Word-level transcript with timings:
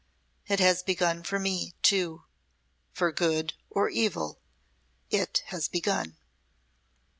It 0.47 0.59
has 0.59 0.81
begun 0.81 1.21
for 1.21 1.37
me, 1.37 1.75
too. 1.83 2.23
For 2.91 3.11
good 3.11 3.53
or 3.69 3.87
evil, 3.89 4.39
it 5.11 5.43
has 5.49 5.67
begun." 5.67 6.17